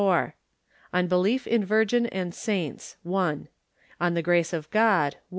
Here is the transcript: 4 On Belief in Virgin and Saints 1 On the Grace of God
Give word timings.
4 0.01 0.33
On 0.93 1.05
Belief 1.05 1.45
in 1.45 1.63
Virgin 1.63 2.07
and 2.07 2.33
Saints 2.33 2.97
1 3.03 3.47
On 3.99 4.13
the 4.15 4.23
Grace 4.23 4.51
of 4.51 4.67
God 4.71 5.17